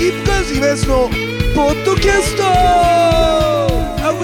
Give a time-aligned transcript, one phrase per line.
[0.00, 1.10] キップカーズイベントの
[1.54, 2.42] ポッドキャスト。
[2.42, 3.66] ア
[4.12, 4.14] ウ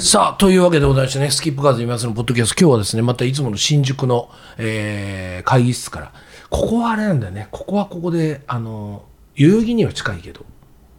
[0.00, 6.12] さあ、というわけでございましてね、スキップカーズ今すのポッドキャスト、今日はですね、またいつもの新宿の、えー、会議室から、
[6.48, 9.02] ここはあれなんだよね、ここはここで、あの、
[9.34, 10.46] 代々木には近いけど、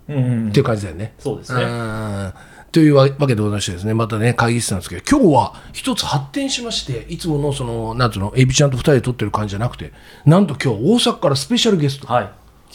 [0.09, 1.13] うんっていう感じだよね。
[1.19, 1.63] そうですね。
[1.63, 2.33] ん
[2.71, 9.93] というわけでございましてですね、またね、会議室なんですけど、今日は一つ発展しまして、いつものその、なんつうの、エビちゃんと二人で撮ってる感じじゃなくて、
[10.25, 12.07] なんと今日大阪からスペシャルゲスト。
[12.07, 12.29] はい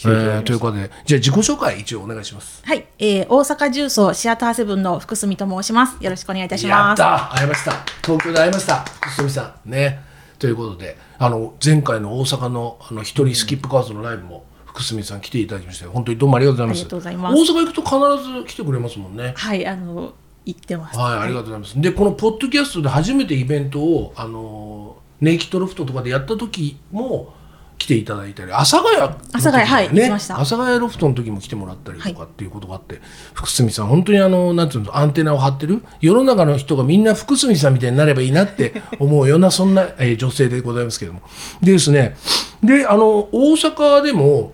[0.05, 2.63] えーということで、じゃあ自己紹介一応お願いします。
[2.65, 6.03] はい、えー、大阪重曹シアターセブンの福住と申します。
[6.03, 6.99] よろしくお願いいたしやます。
[6.99, 7.71] った会いました
[8.03, 8.83] 東京で会いました
[9.15, 9.99] 堤さんね
[10.39, 20.13] ということであの前回の大阪のあの一人スキップカーズのライブも福住さん来ていただきまして本当にどうもありがとうございます大阪行くと必ず来てくれますもんねはい、あの
[20.45, 20.99] 言ってます。
[20.99, 21.79] はい、ありがとうございます。
[21.79, 27.33] で、このポッドキャストで初めてイベントを、あのー、ネイキッドロフトとかでやった時も
[27.77, 32.99] 来ていただいたり、阿佐ヶ谷阿佐ヶ谷はいね、行きました阿佐ヶ谷ロフトの時も来てもらったりとかっていうことがあって、
[33.33, 41.21] 福住さん、本当にあの、なんていうの、アンテナを張ってる、世の中の人がみんな福住さんみたいになればいいなって 思うような、そんな、えー女性でございますけども。
[41.61, 42.17] でですね、
[42.61, 44.53] で、あの、大阪でも、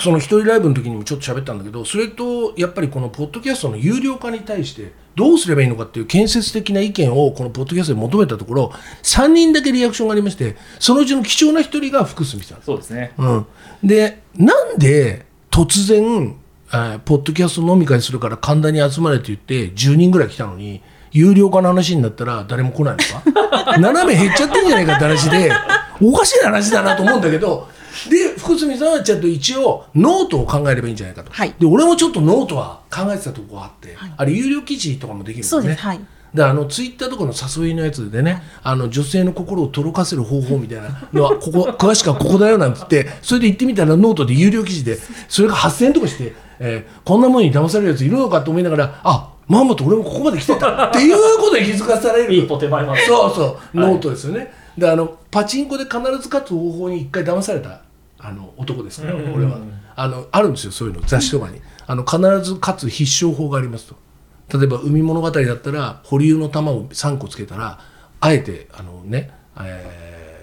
[0.00, 8.72] その一人ライブの時にもちょっと喋ったんだけどそれとやっぱりこのポッドキャストの有料化に対してどうすればいいのかっていう建設的な意見をこのポッドキャストで求めたところ
[9.02, 13.12] 3人だけリアクションがありましてそのうちの貴重な一人が福住さん、そうですね。
[13.16, 13.46] うん、
[13.82, 16.36] でなんで突然、
[16.72, 23.04] えーポッドキャスト飲み会するから神田に集まれって言って10人ぐらい来たのに有料化の話になったら誰も来ないの
[23.62, 23.78] か？
[23.78, 25.50] 斜め減っちゃってんじゃないかって話で
[26.00, 27.68] おかしい話だなと思うんだけど
[28.10, 31.54] で福住さんはちゃんと一応ノートを考えればいいんじゃないかと、はい。
[31.58, 35.62] で俺もちょっとノートは考えてたとこがあって、あれ有料記事とかもできるんですね。
[35.62, 35.82] そうです。
[35.82, 36.00] はい。
[36.34, 52.34] であのツイッターとかの誘いのやつでね、あの女性の心をとろかせる方法みたいなのは ここ詳しくはここだよなんて言ってそれで言ってみたらノートで有料記事でそれが8000円とかして、えーこんなものに騙されるやついるのかと思いながらあまんまと俺もここまで来てたっていうことに気づかされる。
[52.34, 53.06] 一歩手前まで。
[53.06, 53.78] そうそう。
[53.78, 57.82] ノートですよね、であのパチンコで必ず勝つ方法に一回騙された
[58.18, 59.58] あの男ですから、俺は。
[59.94, 61.60] あのあるんですよそういうの雑誌とかに。
[61.86, 64.58] あの必ず勝つ必勝法がありますと。
[64.58, 67.80] 例えば海物語だったら保留の玉を3個つけたら
[68.20, 70.36] あえてあのね、えー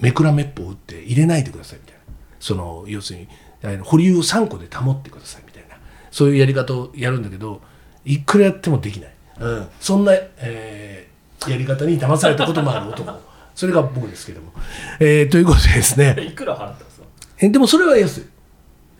[0.00, 2.00] めくらめっぽを打って入れないでくださいみたいな。
[2.38, 3.28] その要するに
[3.64, 5.76] あの保留を3個で保ってくださいみたいな。
[6.10, 7.60] そういうやり方をやるんだけど
[8.04, 11.08] いくらやってもできない、うん、そんな、えー
[11.46, 13.12] やり方に騙されたこともある男
[13.58, 14.52] それが僕ですけども、
[15.00, 16.16] えーということでですね。
[16.22, 17.06] いくら払ったんですか？
[17.40, 18.26] えでもそれは安い。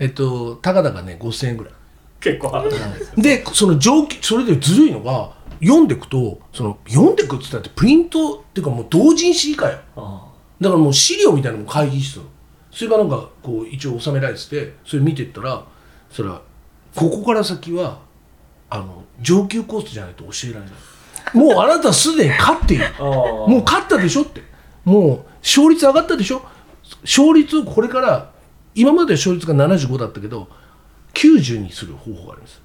[0.00, 1.72] えっとたかだかね5000円ぐらい。
[2.18, 3.22] 結構払ったんですよ。
[3.22, 5.30] でその上記それでずるいのが
[5.62, 9.78] 読んでいくとその読んでいくって言ったってプリントっていうかもう同人誌以下よ。
[9.94, 10.26] あ
[10.60, 12.24] だからもう資料みたいなのも会議室の。
[12.72, 15.64] それがなんかこう一応収められててそれ見てったら
[16.10, 16.42] それは
[16.96, 18.00] ここから先は
[18.70, 20.74] あの上級コースじゃないと教えられない。
[21.34, 22.86] もうあなたすでに勝っている。
[22.98, 23.02] あ。
[23.02, 24.42] もう勝ったでしょって
[24.88, 26.42] もう勝率上がったでしょ？
[27.02, 28.30] 勝率をこれから
[28.74, 30.48] 今まで勝率が75だったけど
[31.14, 32.62] 90にする方法があります。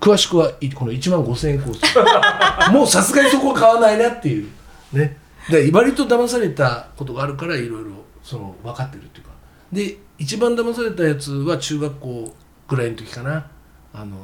[0.00, 2.70] 詳しくはいこの1万5000円コース。
[2.72, 4.48] もうさすがにそこは買わないなっていう。
[4.92, 5.18] ね。
[5.50, 7.90] で割と騙されたことがあるからいろいろ
[8.22, 9.30] その分かってるっていうか。
[9.72, 12.34] で一番騙されたやつは中学校
[12.68, 13.46] ぐらいの時かな。
[13.92, 14.16] あの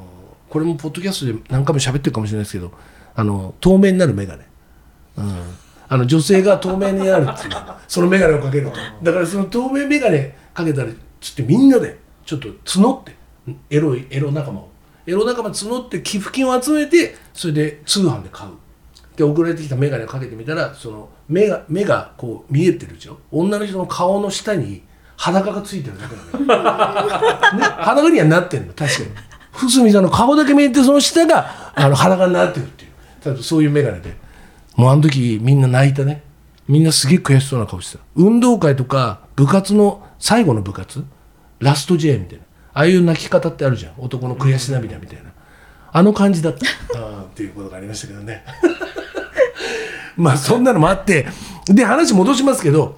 [0.49, 2.73] これもポッドキャストで何回も喋ってるかもしれないですけど
[3.17, 4.45] あの透明になる眼鏡
[5.19, 5.43] うん、
[5.89, 7.55] あの女性が透明になるっていう。
[7.89, 10.19] その眼鏡をかけるとだからその透明眼鏡
[10.55, 10.89] かけたら
[11.21, 13.15] つってみんなでちょっと募って
[13.71, 14.69] エロいエロ仲間を
[15.07, 18.51] エロ仲間募って寄付金を集めてそれで通販で買う
[19.17, 24.83] で送られてきた眼鏡をかけてみたらその目が目がこう見えてるでしょ女の人の顔の下に
[25.17, 26.55] 裸がついてるだけな
[27.53, 29.09] の、ね、裸にはなってんの確かに。
[29.53, 32.67] 福住さんの顔だけ見えてその下があの裸になってる。
[32.67, 32.85] って
[33.31, 34.15] いうそういう眼鏡で
[34.77, 36.23] もうあの時みんな泣いたね。
[36.69, 38.05] みんなすげえ悔しそうな顔してた。
[38.15, 41.05] 運動会とか部活の最後の部活
[41.61, 42.45] ラスト J みたいな。
[42.75, 43.95] ああいう泣き方ってあるじゃん。
[43.99, 45.33] 男の悔し涙みたいな。
[45.93, 46.61] あの感じだった。
[47.25, 48.45] っていうことがありましたけどね。
[50.17, 51.27] まあそんなのもあって。
[51.67, 52.97] で話戻しますけど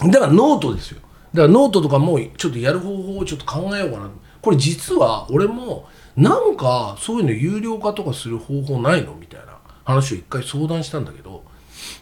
[0.00, 1.00] だからノートですよ。
[1.34, 4.10] だからノートとかもちょっとやる方法をちょっと考えようかな。
[4.40, 9.47] これ実は俺もなんかそういうの有料化とかする方法ないのみたいな
[9.94, 11.42] 話を一回相談したんだけど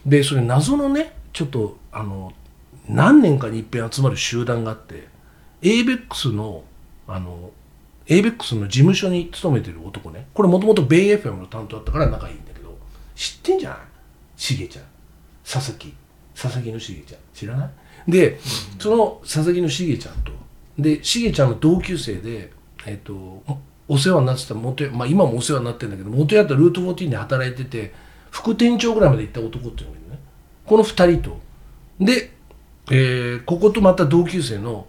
[0.04, 2.32] でそれ謎のねちょっとあの
[2.88, 5.08] 何年かに一遍集まる集団があって
[5.62, 6.64] ABEX の
[7.06, 7.50] あの
[8.06, 12.76] ABEX の事務所に勤めてる男ねこれもともとベイ FM の担当だったから仲いいんだけど
[13.14, 13.78] 知ってんじゃない？
[14.36, 14.84] しげちゃん。
[15.50, 15.94] 佐々木。
[16.34, 17.20] 佐々木のしげちゃん。
[17.32, 17.64] 知らな
[18.06, 18.10] い？
[18.12, 18.38] で、
[18.78, 20.32] その佐々木のしげちゃんと。
[20.78, 22.52] でしげちゃんの同級生で
[22.84, 23.42] えっ、と
[23.88, 27.94] おお世話になってた元まあ今もお世話になってるんだけど元やったルート14で働いてて
[28.30, 30.18] 副店長ぐらいまで行った男っていうのがいるね。
[30.64, 31.38] この2人と。
[32.00, 32.32] で、
[32.90, 34.86] えーこことまた同級生の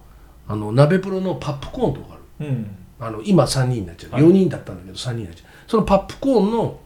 [0.48, 2.50] あの鍋プロのパップコーンとかある。
[2.50, 2.76] うん。
[3.00, 4.24] あの今3人になっちゃう、はい。
[4.24, 5.70] 4人だったんだけど3人になっちゃう。
[5.70, 6.80] そのパップコーンの、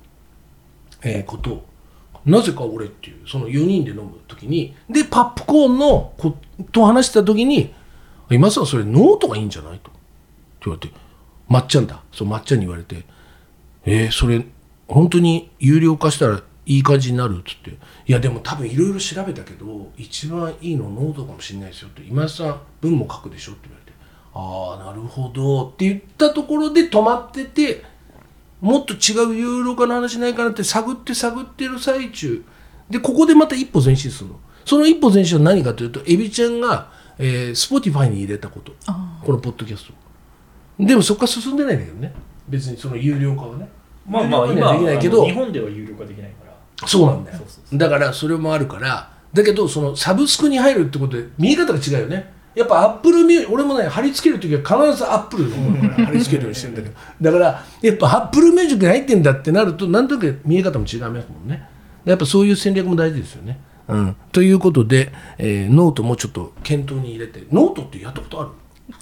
[1.04, 1.52] えーこと。
[1.54, 1.66] を
[2.26, 6.38] なぜか俺っていうその4人で飲む時にでパップコーンのこ
[6.72, 7.74] と話した時に
[8.30, 9.90] 「今さんそれノートがいいんじゃない?」と。
[9.90, 10.00] って
[10.66, 10.94] 言われて
[11.52, 13.06] 「まっちゃんだ」そうまっちゃんに言われて
[13.86, 14.46] 「えー、それ
[14.88, 17.78] 本当に有料化したらいい感じになる?」っつって
[18.08, 23.98] 「いやでも多分いろいろ調べたけど一番いいのノートかもしれないですよ」って「今井さん文も書くでしょ」って言われて
[24.34, 27.84] 「ああなるほど」って言ったところで止まってて
[28.62, 32.44] もっと違う有料化の話ないかなって探って探ってる最中。
[32.92, 34.40] でここでまた一歩前進するの。
[34.66, 38.74] その一歩前進は何かというとエビちゃんが、えー、Spotify に入れたこと。
[39.26, 39.94] このポッドキャスト
[40.80, 42.14] でもそこから進んでないんだけどね。
[42.50, 43.68] 別にその有料化はね。
[44.08, 45.18] まあまあ有料化には今できないけど。
[45.18, 46.88] あの日本では有料化できないから。
[46.88, 47.38] そうなんだよ。
[47.38, 49.12] そうそうそだからそれもあるから。
[49.34, 52.34] だけどそのサブスクに入るってことで見え方が違うよね。
[52.54, 56.96] やっぱアップルミュ俺もね貼り付ける時は必ずアップルの方から貼り付けるようにしてるんだけど。
[57.22, 61.66] だからやっぱアップルミュージックに入ってんだってなるとなんとなく見え方も違いますもんね。
[62.04, 67.44] やっぱそういう戦略も大事ですよね、うん、ということで、えーノートもちょっと検討に入れて。
[67.52, 68.50] ノートってやったことある？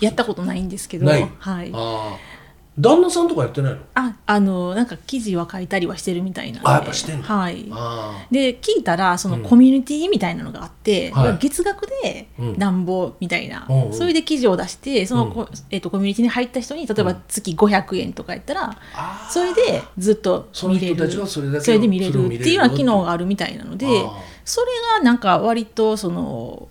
[0.01, 1.23] やったことないんですけど、はい。
[1.23, 2.17] ああ
[2.77, 3.79] 旦那さんとかやってないの？
[3.95, 6.69] あ、あのなんか記事は書いたりはしてるみたいなんで。
[6.69, 7.67] あやっぱしてんだはい。
[7.71, 11.37] あで聞いたらそのコミュニティみたいなのがあって、はい。
[11.39, 12.57] 月額でうん。
[12.57, 13.93] なんぼみたいな、うんうん。
[13.93, 15.31] それで記事を出してそのうん。
[15.33, 18.77] コ,、えっとコミュニティに入った人に例えば月500円とかやったら、
[19.29, 21.27] それでずっと見れる。
[21.27, 22.53] それで見れるるっていう。
[22.53, 23.87] ような機能があるみたいなので
[24.45, 24.67] それ
[24.97, 26.67] がなんか割とその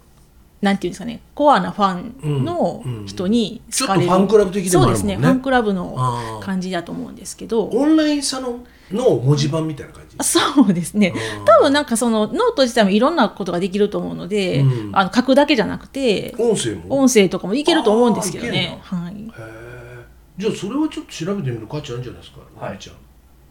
[0.60, 5.00] なんていうんですかねコアなファンの人に好かれる、ちょっとファンクラブ的でもあるもんね。
[5.00, 7.64] そうですねファンクラブの感じだと思うんですけど。
[7.66, 8.64] オンラインサロン
[8.96, 10.16] の文字版みたいな感じ？
[10.20, 11.12] そうですね。
[11.38, 14.96] うん多分なんかそのノート自体もいろんなことができると思うので、うん。
[14.96, 17.02] あの書くだけじゃなくて音声も？
[17.02, 18.80] 音声とかもいけると思うんですけどね。
[18.90, 20.04] けはい、へえ
[20.38, 22.40] じゃあそれはちょっと調べてみる価値あるんじゃないですか？
[22.60, 22.72] はい。
[22.72, 22.96] みちゃん。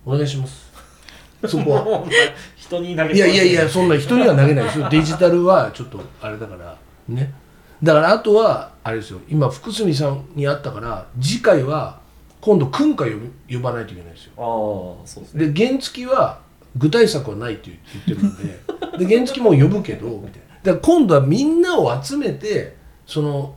[0.05, 0.67] お願いします。
[1.47, 2.03] そこは。
[2.57, 4.89] 人に投げいやいやいやそんな人には投げないですよ。
[4.89, 6.75] デジタルはちょっとあれだから
[7.07, 7.33] ね。
[7.81, 9.19] だからあとはあれですよ。
[9.29, 11.99] 今福住さんに会ったから次回は
[12.41, 14.31] 今度訓歌呼ばないといけないですよ。
[14.37, 15.49] ああそうですね。
[15.49, 16.39] で原付は
[16.75, 17.71] 具体策はないって
[18.05, 20.55] 言ってるんでで原付も呼ぶけどみたいな。
[20.63, 22.75] だから今度はみんなを集めて
[23.05, 23.55] その、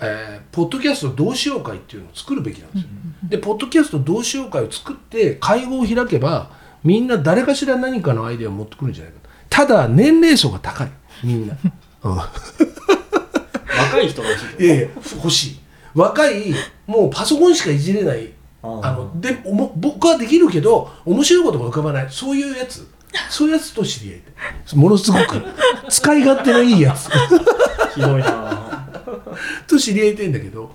[0.00, 2.88] えーポッドキャスト同志会っていうのを作るべきなんですよ。
[3.28, 6.50] でポッドキャスト同志会を作って会合を開けば
[6.82, 9.18] みんな誰かしら何かのアイデアを持ってくるんじゃないか
[9.50, 10.90] ただ年齢層が高い。
[11.22, 11.56] みんな。
[12.04, 12.18] うん
[13.76, 15.60] 若い人が欲しいいやいや欲しい。
[15.94, 16.54] 若い
[16.86, 18.32] もうパソコンしかいじれない。
[18.62, 22.06] あのでおも僕はできるけど面白いことが浮かばない。
[22.10, 22.88] そういうやつ。
[23.30, 25.42] そういうやつと知り合いたいものすごく
[25.88, 27.08] 使い勝手のいいやつ。
[27.94, 28.88] ひどいな。
[29.68, 30.72] と知り合いたいんだけど。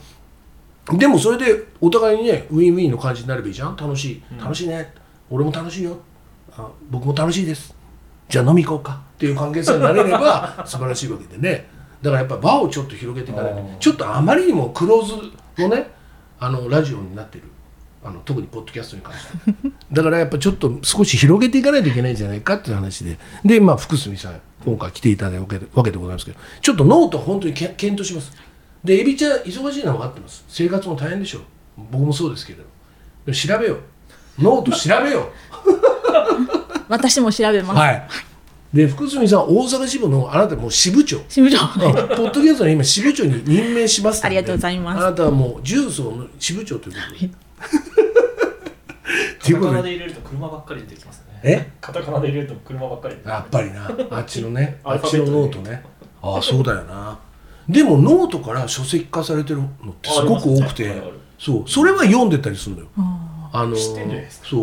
[0.94, 3.76] でもそれでお互いにねウィンウィンの感じになればいいじゃん。
[3.76, 4.24] 楽しい。
[4.42, 4.94] 楽しいね、
[5.30, 5.98] 俺も楽しいよ。
[6.54, 7.76] あ僕も楽しいです。
[8.30, 9.02] じゃあ飲み行こうか。
[9.16, 11.68] っていう関係性になれれば素晴らしいわけでね
[12.02, 15.92] だからやっぱ場をちょっと広げていかないとちょっとあまりにもクローズのね
[16.40, 17.46] あのラジオになってる
[18.04, 23.18] あの特にポッドキャストに関して だからやっぱちょっと少し広げていかないといけないんじゃないかっていう話で。
[23.44, 26.38] でまあ福住さん今回来ていただいたわけでわけでございますけど。
[26.62, 28.32] ちょっとノート本当にけ検討します。
[28.84, 30.46] でエビちゃん忙しいのは分かってます。
[30.48, 31.42] 生活も大変でしょう。
[31.92, 33.80] 僕もそうですけれど調べよう。
[34.42, 35.30] ノート調べよ
[36.88, 37.78] 私も調べます。
[37.78, 38.08] うはい
[38.74, 41.20] で福住さん大阪支部のあなたもう支部長。
[41.28, 41.58] 支部長。
[41.64, 45.00] あポッドキャストの今支部長に任命しますありがとうございます。
[45.00, 47.30] あなたはもう重曹の支部長と いうことで。
[49.42, 51.40] カタカナで入れると車ばっかり出てきますね。
[51.44, 51.72] え？
[51.82, 54.18] カタカナで入れると車ばっかり出てきますやっぱりな。
[54.18, 55.84] あっちのねあっちのノートね。
[56.22, 57.18] ああそうだよな。
[57.68, 59.70] でもノートから書籍化されてるのっ
[60.02, 61.02] てすごく多くて、
[61.40, 61.70] そう。
[61.70, 62.88] それは読んでたりするのよ。
[62.98, 63.96] ああのそ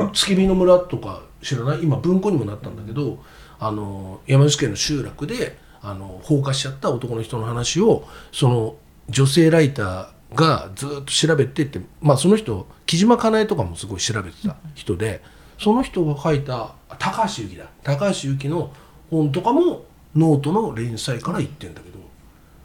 [0.04, 0.10] う。
[0.12, 1.82] つけびの村とか知らない？
[1.82, 3.18] 今文庫にもなったんだけど
[3.58, 8.76] あの山梨県の集落であの放火しちゃった男の人の話をその
[9.08, 15.22] 女性ライターがずっと調べてって、まあ、その人木嶋佳苗とかもすごい調べてた人で
[15.58, 18.72] その人が書いた高橋ユキだ高橋ユキの
[19.10, 19.84] 本とかも
[20.14, 21.96] ノートの連載からいってんだけど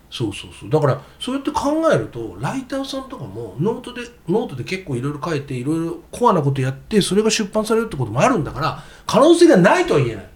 [0.10, 0.70] そうそうそう。
[0.70, 10.30] だからそうやって考えるとライターさんとかもノートでノートで結構いろいろ書いていろいろコアなことやってそれが出版されるってこともあるんだから可能性がないとは言えない、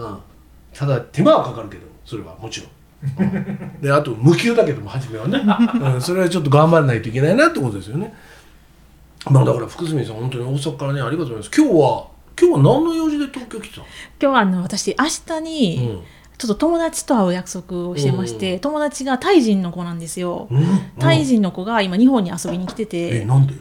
[0.00, 0.18] うん、
[0.72, 2.70] ただ手間はかかるけどそれはもちろん。
[2.70, 5.38] うんであと無給だけども初めはね、
[5.94, 8.14] うん、それはちょっと頑張らないといけないなってことですよね。
[9.30, 11.50] まあだから福住さん本当に大阪からねありがとうございます。
[11.56, 13.86] 今日は今日は何の用事で東京来てたの？
[14.20, 16.02] 今日はあの私明日に
[16.36, 20.48] ちょっと友達と会う約束をしてまして、友達がタイ人の子なんですよ。
[20.50, 20.58] うん。
[20.58, 20.64] うん
[20.98, 23.54] タイ人の子が今日本に遊びに来てて、えなんで？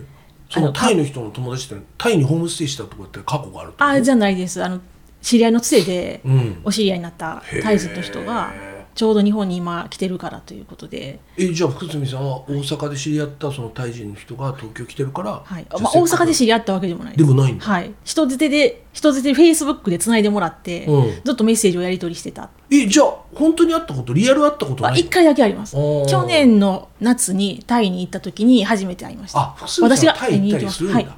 [0.49, 4.63] そのタイの人の友達ってタイにホームステイしたとかって過去があるあじゃないです。
[4.63, 4.81] あの
[5.21, 6.61] 知り合いのつてでうん。
[6.63, 8.53] お知り合いになったタイ人の人が
[8.95, 15.65] ちょうど日本に今来てるからということで、えじゃあ福住さんは大阪で知り合ったそのタイ人の人が東京来てるから、はい。
[15.71, 17.93] まあ大阪で知り合ったわけでもないでもないんだ、はい。
[18.03, 22.49] 人づてで人づてでフェイスブックでつないでもらって、うんずっとメッセージをやり取りしてた。
[22.71, 25.75] えじゃあ本当に会ったことリアル会ったことないあ一回だけあります。
[25.75, 29.39] 去年の夏にタイに行った時に初めて会いました。
[29.39, 31.11] あ福住さんはタイ行ったり私がするんだ、はいへ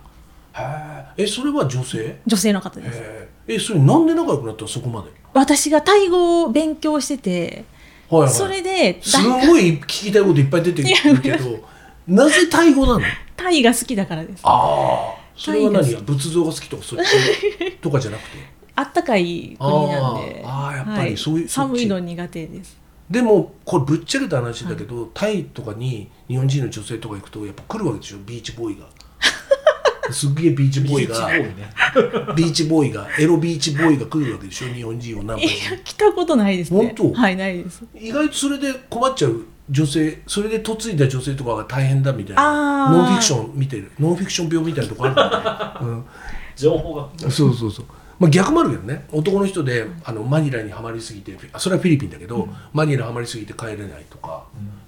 [1.17, 1.98] ええそれは女性？
[2.00, 3.01] へ女性の方です。
[3.48, 4.67] ええそれなんで仲良くなったの？
[4.67, 5.10] そこまで。
[5.33, 7.65] 私がタイ語を勉強してて、
[8.10, 8.29] はいはい。
[8.33, 11.60] それですごい聞きたいこといっぱい出てくるけど
[12.07, 13.01] なぜタイ語なの？
[13.38, 14.41] タイが好きだからです。
[14.43, 15.95] ああそれは何？
[15.95, 18.38] 仏像が好きとかそっちとかじゃなくて？
[18.75, 20.43] あったかい国なんで。
[20.45, 21.69] あーあーやっぱりそういうそっち。
[21.69, 22.79] 寒いの苦手です。
[23.10, 28.17] でもこれぶっちゃけた話だけど、タイとかに日本人の女性とか行くとやっぱ来るわけでしょ？
[28.25, 28.86] ビーチボーイが。
[30.12, 31.15] すっげえビーチボーイが。
[31.15, 31.69] ビーチボーイね
[32.36, 34.67] ビーチボーイがエロビーチボーイが来るわけでしょ？
[34.67, 36.77] 日本人をナンパいしや、来たことないですね。
[36.77, 37.13] 本当？
[37.13, 37.83] はい、ないです。
[37.95, 42.89] 意外とそれで困っちゃう女性それで嫁いだ女性とかが大変だみたいな。
[42.89, 43.91] ノンフィクション見てる。
[44.00, 46.03] ノンフィクション病みたいなとこあるからね、
[46.55, 47.07] 情報が。
[47.24, 47.86] うん、そうそうそう。
[48.19, 49.05] まあ逆もあるけどね。
[49.12, 54.43] 男の人であのマニラにはまりすぎてあそれはフィリピンだけど、マニラはまりすぎて帰れないとか、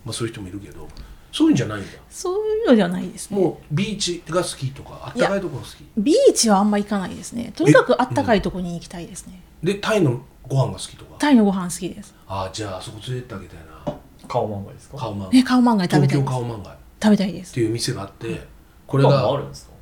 [0.06, 0.88] まあ、そういう人もいるけど
[1.34, 1.90] そういうんじゃないんだ。
[2.12, 3.38] そういうのじゃないですね。
[3.38, 5.86] もうビーチが好きとかあったかいところが好き。
[5.98, 7.52] ビーチはあんま行かないですね。
[7.56, 9.42] とにかくあったかいとこに行きたいですね。
[9.64, 11.16] でタイのご飯が好きとか？
[11.18, 12.14] タイのご飯好きです。
[12.28, 13.96] ああじゃああそこ連れてってあげたいな。
[14.28, 14.98] 顔漫画ですか？
[14.98, 16.26] カオマンね、カオマンガイ食べ東たいです。
[16.26, 16.74] 京カオマンガイ。
[16.74, 17.54] っ食べたいです。
[17.54, 17.62] て。
[17.62, 18.48] いう店があって
[18.86, 19.74] これ今がもあるんですか？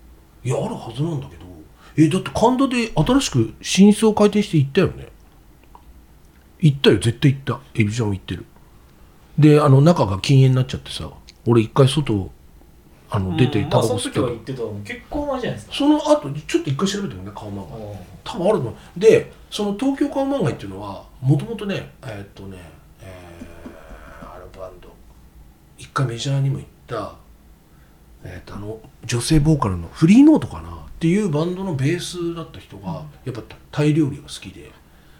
[0.44, 1.42] いやあるはずなんだけど。
[1.98, 5.10] えだって神田で新しく新装開店して行ったよね？
[6.60, 7.60] 行ったよ絶対行った。
[7.74, 8.46] エビちゃんも行ってる。
[9.38, 11.10] であの中が禁煙になっちゃってさ
[11.46, 12.32] 俺一回外
[13.10, 15.76] あの出てうんタバまあその時コ吸ったのは言ってたの結構前じゃないですか。
[15.76, 22.58] その後ちょっと一回調べてもね顔漫画あ多分あると思うでその東京顔漫画っていうのはもともとねえーっとね
[23.02, 24.90] えーあのバンド。
[25.78, 27.16] 一回メジャーにも行った
[28.24, 30.70] えーっとあの女性ボーカルのフリーノートかな？
[30.70, 34.72] っていうバンドのベースだった人がやっぱタイ料理が好きで。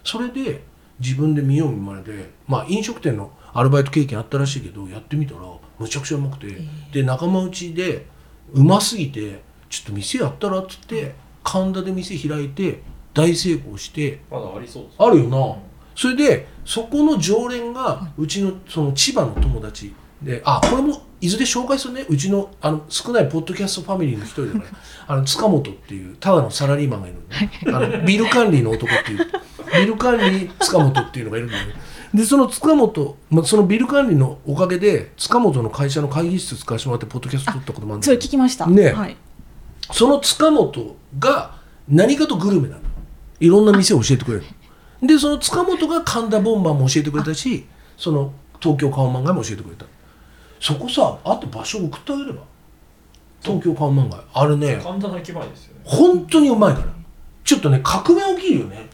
[0.04, 0.62] それで
[1.02, 5.40] 自分で見よう見まねでまあ飲食店のアルバイト経験あったらしいけどやってみたら
[5.78, 6.58] むちゃくちゃうまくて、
[6.92, 8.06] で仲間内で
[8.52, 12.82] うますぎてちょっと店やったらっつって神田で店開いて
[13.12, 15.56] 大成功してまだありそうですあるよな、
[15.96, 19.92] それでそこの常連がうちのその千葉の友達
[20.22, 22.04] であこれもいずれ紹介するね。
[22.08, 24.64] うちのあの少ないポッドキャストファミリーの一人だから
[25.06, 27.50] あの塚本っていうただのサラリーマンがいるのね。
[27.94, 29.26] あのビル管理の男っていう
[29.72, 31.74] ビル管理塚本っていうのがいるんだよね。
[32.14, 38.66] でその塚本、まあ、そのビル管理のおかげで塚本の会社の会議室使わせてもらってポッドキャスト撮ったこともあるんだそれ聞きました。
[38.66, 39.16] ねはい。
[39.90, 41.56] その塚本が
[41.88, 42.82] 何かとグルメなの。
[43.40, 44.44] いろんな店を教えてくれる
[45.02, 49.86] でその塚本が神田ボンバーも教えてくれたしその東京カオマンガイも教えてくれた。
[50.60, 52.42] そこさあと場所送ってあげれば。
[53.40, 54.20] 東京カオマンガイ。
[54.34, 54.80] あれね。
[54.82, 55.80] 神田の駅前ですよね。
[55.84, 56.86] 本当にうまいから。
[57.44, 58.88] ちょっとね革命起きるよね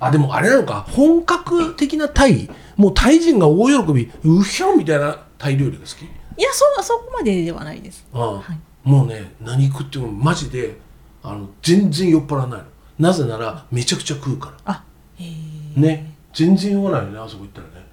[0.00, 0.86] あでもあれなのか。
[0.90, 2.48] 本格的なタイ。
[2.76, 4.10] もうタイ人が大喜び。
[4.24, 6.02] うひょんみたいなタイ料理が好き。
[6.02, 8.06] いや、そ、そこまでではないです。
[8.12, 8.34] ああ。
[8.40, 8.58] はい。
[8.82, 10.74] もうね何食ってもマジで
[11.22, 12.64] あの全然酔っ払わないの。
[12.98, 14.82] なぜならめちゃくちゃ食うかあ、
[15.18, 15.28] へえ。
[15.76, 16.14] らね。
[16.32, 17.86] 全然酔わないよねあそこ行ったらね。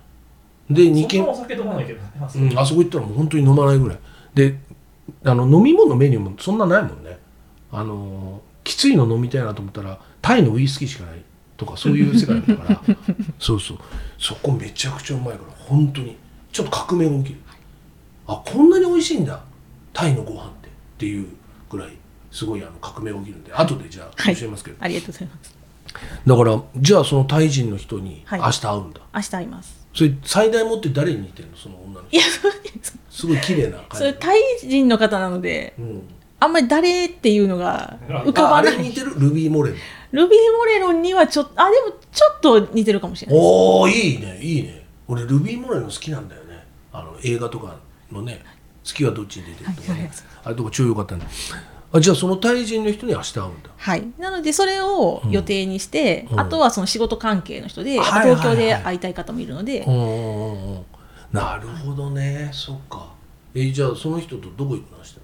[0.70, 1.24] で2軒。
[1.26, 4.00] そんなお酒飲まないけどねあそこうん、あそこ行ったらもう本当に飲まないぐらい。
[4.34, 4.58] で
[5.26, 7.18] あの飲み物メニューもそんなないもんね。
[7.72, 11.22] あのーきついの飲みたいなと思ったらタイのウイスキーしかない
[11.58, 12.82] とかそういう世界だから。
[13.40, 13.78] そうそう。
[14.18, 16.16] そこめちゃくちゃうまいから本当に。
[16.52, 17.40] ちょっと革命が起きる。
[18.28, 19.42] あこんなに美味しいんだ。
[19.94, 20.68] タイのご飯って。
[20.68, 21.28] っていう
[21.70, 21.92] ぐらい
[22.32, 23.52] すごいあの革命が起きるんで。
[23.54, 24.36] 後でじゃあはい。
[24.36, 25.56] 教えますけど、ありがとうございます。
[26.26, 28.40] だからじゃあそのタイ人の人にはい。
[28.40, 29.88] 明日会うんだ、明日会います。
[29.94, 31.58] それ最大持って誰に似てるの？
[31.58, 32.18] その女の人。
[32.18, 32.98] いや、そうです。
[33.10, 33.80] すごい綺麗な
[34.20, 36.02] タイ人の方なので、うん。
[36.40, 38.78] あんまり誰っていうのが浮かああばない。
[38.78, 39.12] れに似てる？
[39.18, 39.78] ルビー・モレノ
[40.12, 43.42] ルビー・モレロンにはちょっと、あ、でもちょっと似てるかもしれない。
[43.42, 44.40] おおいいね。
[44.42, 44.86] いいね。
[45.08, 46.66] 俺ルビー・モレノ好きなんだよね。
[46.92, 47.76] あの映画とか
[48.12, 48.44] のね
[48.84, 50.12] 「月はどっちに出てる」とかね、はいはい
[50.46, 51.28] あれとか超良かったね
[51.92, 53.70] あじゃあそのタイ人の人に明日会うんだ。
[53.78, 56.40] はい、なのでそれを予定にして、うん。
[56.40, 58.36] あとはその仕事関係の人で、はいはいはい。
[58.36, 60.86] 東京で会いたい方もいるので、うんうんうんうん。
[61.32, 62.50] なるほどね。
[62.52, 63.14] そっか。
[63.54, 65.20] えじゃあその人とどこ行くの明日？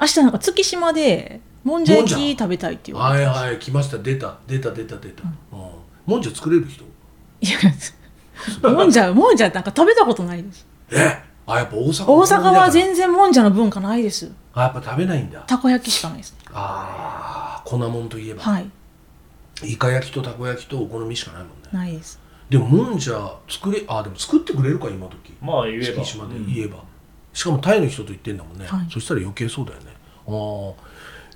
[0.00, 3.26] 明日なんか月島でもんじゃ焼き食べたいって言われて。
[3.26, 3.98] はいはい来ました。
[3.98, 4.38] 出た。
[4.46, 5.70] 出た出た出た、うん。
[6.06, 6.84] もんじゃ作れる人？
[7.40, 7.58] いや
[8.70, 10.66] もんじゃもんじゃなんか食べたことないです。
[10.90, 11.22] え？
[11.46, 14.30] あやっぱ大阪大阪は然全然もんじゃの文化ないです。
[14.54, 15.40] あやっぱ食べないんだ。
[15.40, 16.36] たこ焼きしかないです。
[16.52, 18.70] ああ粉もんといえば、はい。
[19.64, 21.68] イカ焼きとたこ焼きとお好みしかないもんね。
[21.72, 22.20] ないです。
[22.48, 25.32] でももんじゃ作れあでも作ってくれるか今時。
[25.40, 26.02] まあ言えば。
[26.02, 26.78] 月島で言えば、
[27.32, 28.86] しかもタイの人と言ってんだもんね、はい。
[28.90, 29.86] そしたら余計そうだよね。
[30.26, 30.74] ああ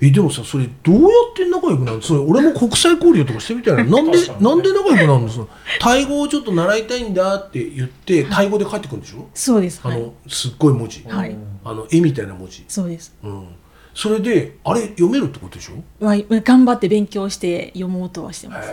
[0.01, 1.01] えでもさそれどうや
[1.33, 2.03] って仲良くなるの？
[2.03, 3.85] それ俺も国際交流とかしてみたいな。
[3.89, 5.29] なんでなんで仲良くなるの？
[5.29, 5.49] その
[5.81, 9.81] タイ語をちょっと習いたいんだって言ってタイ語で帰ってくるんでしょ、そうです。
[9.83, 9.97] はい。
[9.97, 11.35] あのすっごい文字、はい。
[11.65, 13.15] あの絵みたいな文字、そうです。
[13.23, 13.47] うん、
[13.95, 15.83] それであれ読めるってことでしょ？
[16.05, 18.69] まあ頑張って勉強して読もうとはしてます。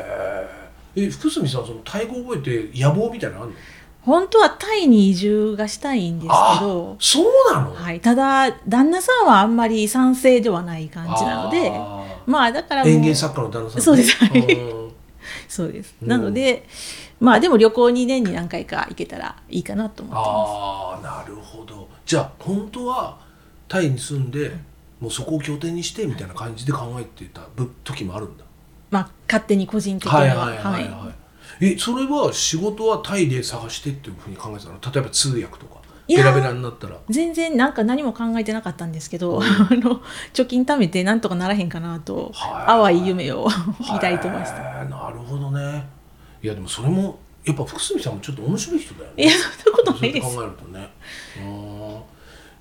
[0.95, 3.57] え福住さんそのタイ語覚えて野望みたいなのあるの？
[4.05, 6.27] 本当はタイに移住がしたいんです
[6.59, 14.15] けどそうなの、はい、ただ旦那さんはあんまり賛成ではない感じなのであまあだから園芸作家の旦那さん、そうです。
[14.17, 14.93] はいうん。
[15.47, 16.67] そうです、うん なので
[17.19, 21.07] まあでも旅行に年に何回か行けたらいいかなと思ってます。
[21.07, 21.87] ああなるほど。
[22.05, 23.17] じゃあ本当は
[23.69, 24.51] タイに住んで
[24.99, 28.43] もうそこを拠点にしてみたいな感じで考えてたぶ時もあるんだ。
[28.91, 30.83] まあ勝手に個人的にははいはいはい。
[30.83, 31.13] はい、
[31.65, 34.79] えそれは仕事はタイで探してっていうふうに考えてたの？
[34.93, 36.97] 例えば通訳とかベラベラになったら。
[37.09, 40.01] 全然なんか何も考えてなかったんですけど、 あの
[40.33, 42.67] 貯金貯めてなんとかならへんかなとはい。
[42.67, 43.47] 淡い夢を
[43.87, 44.85] 抱いてました。
[44.85, 45.87] なるほどね。
[46.41, 49.23] いやでもそれもやっぱ福住さんもちょっと面白い人だよね。
[49.23, 50.35] いやそんなことないです。
[50.35, 50.89] 考えるとね。
[51.37, 51.49] う
[51.99, 52.13] ん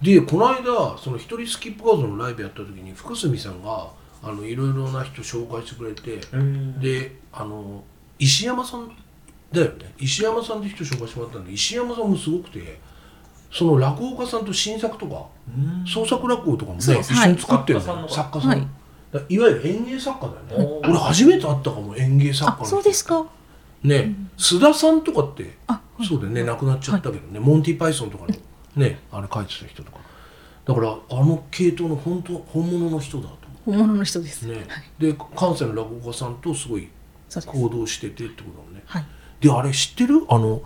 [0.03, 3.89] でこの間その一人スキップカードのライブやった時に福住さんが
[4.21, 6.81] あのいろいろな人紹介してくれて、うん。
[6.81, 7.85] であの
[8.19, 8.91] 石山さん
[9.53, 9.93] だよね。
[9.99, 12.79] 石山さんって人紹介してもらったんで石山さんもすごくて
[13.51, 15.87] その落語家さんと新作とかうん。
[15.87, 18.69] 創作落語とかもね一緒に作ってるんだよ、はい作家さん、はい。
[19.13, 20.81] だいわゆる演芸作家だよね。
[20.85, 22.71] 俺初めて会ったかも演芸作家あの人。
[22.71, 23.27] そうですか。
[23.83, 26.07] ね、須田さんとかってあはい。
[26.07, 28.35] そうだよね亡くなっちゃったけどね、モンティ・パイソンとかの
[28.77, 29.99] ねあれ書いてた人とか。
[30.65, 34.67] だからあの系統の本当本物の人だと本物の人です、思うね
[34.99, 36.89] で関西の落語家さんとすごい
[37.41, 38.83] 行動しててってことだもんね。
[38.85, 39.05] はい。
[39.41, 40.25] であれ知ってる？
[40.29, 40.63] あの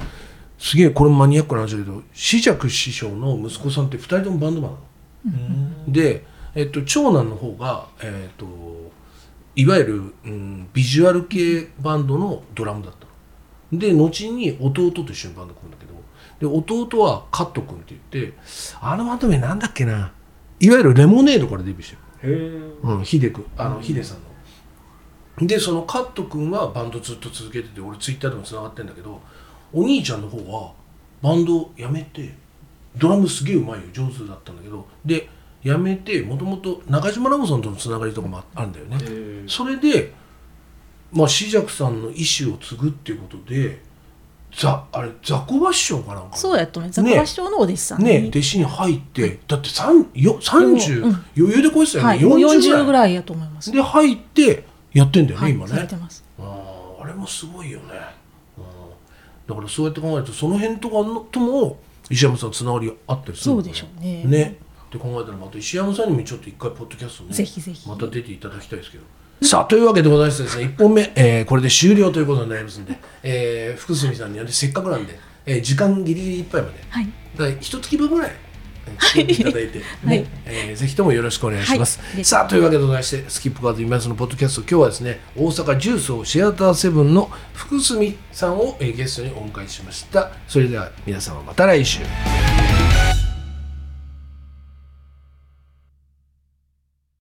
[0.58, 4.86] すげえこれマニアックな話だけど紫尺師匠の息子さんって2人ともバンドマンなの。
[5.86, 5.92] うん。
[5.92, 6.24] で、
[6.54, 8.46] えっと、長男の方が、えっと、
[9.54, 13.06] いわゆる、うん、ビジュアル系バンドのドラムだった
[13.72, 13.78] の。
[13.78, 15.84] で後に弟と一緒にバンド組むんだ
[16.38, 18.38] けどで弟はカット君って言って
[18.80, 20.12] あのバンド名なんだっけな。
[20.58, 22.32] いわゆるレモネードからデビューしてる。
[22.32, 23.44] へえうん、ヒデ君。
[23.58, 24.25] あのヒデさんの。
[25.40, 29.20] でそのカット君はバンドずっと続けてて俺ツイッターでもつながってんだけど
[29.72, 30.72] お兄ちゃんの方は
[31.20, 32.34] バンド辞めて
[32.96, 35.28] ドラムすげえうまいよ上手だったんだけどで
[35.62, 39.48] 辞めてもともと中島ラモさんとのつながりとかもあるんだよね。
[39.48, 40.12] それで
[41.12, 43.80] まあ紫尺さんの意思を継ぐっていうことで
[44.56, 51.24] ザあれザコバ師匠かなんかそうやと思いますザコバ師匠のお弟子さんに、ね弟子に入って、だって三よ30、うん。
[51.36, 52.86] 余裕で超えてたよね、はい、もう40 40ぐらい。
[52.86, 53.72] ぐらいやと思います。
[53.72, 54.64] で入って
[54.96, 55.72] やってんだよね、はい今ね。
[55.72, 56.24] されてます。
[56.38, 57.84] あーあれもすごいよね、
[58.56, 58.64] うん。
[59.46, 61.78] だからそうやって考えるとその辺とかのとも
[62.08, 64.24] 石山さんつながりあったりするのかなそうでしょうね。
[64.24, 64.58] ね。
[64.88, 67.88] って考えたらまた石山さんにもちょっと一回ポッドキャストねぜひぜひ。
[67.88, 69.04] また出ていただきたいですけど。
[69.42, 76.78] さあというわけでございましてですね1本目、えーこれで終了ということになりますんで、えー福住さんにはねせっかくなんで、えー時間ギリギリいっぱいまで。
[76.88, 77.06] はい。
[77.36, 78.32] だから一月分ぐらい
[78.86, 82.00] えー作っていただいて、ねはいえーぜひともよろしくお願いします。
[82.00, 90.30] はいさあというわけでございましてスキップカード今津のポッドキャスト今日はですね大阪ジュースをシアターセブンの福住さんを、えーゲストにお迎えしました。
[90.48, 92.00] それでは皆様また来週。